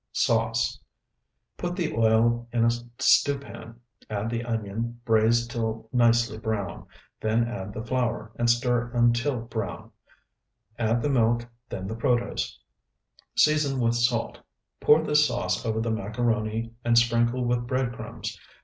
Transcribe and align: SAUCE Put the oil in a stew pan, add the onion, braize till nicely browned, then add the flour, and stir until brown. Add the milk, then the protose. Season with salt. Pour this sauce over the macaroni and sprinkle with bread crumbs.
SAUCE 0.13 0.79
Put 1.57 1.75
the 1.75 1.93
oil 1.95 2.47
in 2.51 2.65
a 2.65 2.71
stew 2.97 3.37
pan, 3.37 3.79
add 4.09 4.31
the 4.31 4.43
onion, 4.43 4.99
braize 5.05 5.45
till 5.47 5.87
nicely 5.93 6.39
browned, 6.39 6.87
then 7.19 7.47
add 7.47 7.71
the 7.71 7.83
flour, 7.85 8.31
and 8.35 8.49
stir 8.49 8.89
until 8.95 9.41
brown. 9.41 9.91
Add 10.79 11.03
the 11.03 11.09
milk, 11.09 11.45
then 11.69 11.85
the 11.85 11.93
protose. 11.95 12.57
Season 13.35 13.79
with 13.79 13.93
salt. 13.93 14.39
Pour 14.79 15.03
this 15.03 15.27
sauce 15.27 15.63
over 15.67 15.79
the 15.79 15.91
macaroni 15.91 16.73
and 16.83 16.97
sprinkle 16.97 17.45
with 17.45 17.67
bread 17.67 17.93
crumbs. 17.93 18.35